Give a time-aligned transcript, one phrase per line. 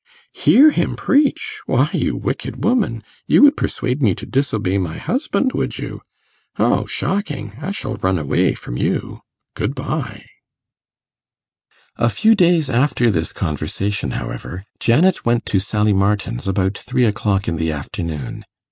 [0.31, 1.61] 'Hear him preach!
[1.67, 6.01] Why, you wicked woman, you would persuade me to disobey my husband, would you?
[6.57, 7.53] O, shocking!
[7.61, 9.21] I shall run away from you.
[9.53, 10.25] Good bye.'
[11.97, 17.47] A few days after this conversation, however, Janet went to Sally Martin's about three o'clock
[17.47, 18.43] in the afternoon.